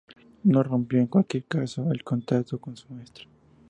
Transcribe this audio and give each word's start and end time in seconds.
No 0.45 0.63
rompió, 0.63 0.97
en 0.99 1.05
cualquier 1.05 1.43
caso, 1.43 1.91
el 1.91 2.03
contacto 2.03 2.57
con 2.59 2.75
su 2.75 2.91
maestra. 2.91 3.25